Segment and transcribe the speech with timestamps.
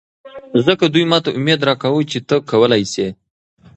[0.65, 3.07] ځکه دوي ماته اميد راکوه چې ته کولې شې.